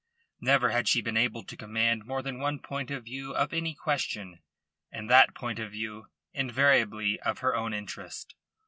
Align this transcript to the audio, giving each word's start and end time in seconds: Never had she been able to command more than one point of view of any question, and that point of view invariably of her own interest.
Never 0.39 0.71
had 0.71 0.87
she 0.87 1.03
been 1.03 1.15
able 1.15 1.43
to 1.43 1.55
command 1.55 2.07
more 2.07 2.23
than 2.23 2.39
one 2.39 2.57
point 2.57 2.89
of 2.89 3.03
view 3.05 3.35
of 3.35 3.53
any 3.53 3.75
question, 3.75 4.39
and 4.91 5.11
that 5.11 5.35
point 5.35 5.59
of 5.59 5.71
view 5.73 6.07
invariably 6.33 7.19
of 7.19 7.37
her 7.45 7.55
own 7.55 7.71
interest. 7.71 8.33